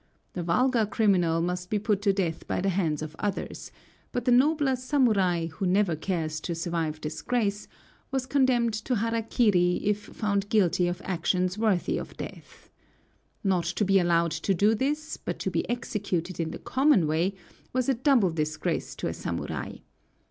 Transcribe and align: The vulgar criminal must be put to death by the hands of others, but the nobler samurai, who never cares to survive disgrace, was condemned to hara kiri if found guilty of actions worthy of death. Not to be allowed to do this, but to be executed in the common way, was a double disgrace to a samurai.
The 0.33 0.41
vulgar 0.41 0.87
criminal 0.87 1.41
must 1.43 1.69
be 1.69 1.77
put 1.77 2.01
to 2.01 2.11
death 2.11 2.47
by 2.47 2.59
the 2.59 2.69
hands 2.69 3.03
of 3.03 3.15
others, 3.19 3.71
but 4.11 4.25
the 4.25 4.31
nobler 4.31 4.75
samurai, 4.75 5.45
who 5.45 5.67
never 5.67 5.95
cares 5.95 6.39
to 6.39 6.55
survive 6.55 6.99
disgrace, 6.99 7.67
was 8.09 8.25
condemned 8.25 8.73
to 8.85 8.95
hara 8.95 9.21
kiri 9.21 9.75
if 9.83 10.01
found 10.03 10.49
guilty 10.49 10.87
of 10.87 11.03
actions 11.05 11.55
worthy 11.55 11.99
of 11.99 12.17
death. 12.17 12.71
Not 13.43 13.65
to 13.65 13.85
be 13.85 13.99
allowed 13.99 14.31
to 14.31 14.55
do 14.55 14.73
this, 14.73 15.17
but 15.17 15.37
to 15.37 15.51
be 15.51 15.69
executed 15.69 16.39
in 16.39 16.49
the 16.49 16.57
common 16.57 17.05
way, 17.05 17.35
was 17.71 17.87
a 17.87 17.93
double 17.93 18.31
disgrace 18.31 18.95
to 18.95 19.07
a 19.07 19.13
samurai. 19.13 19.73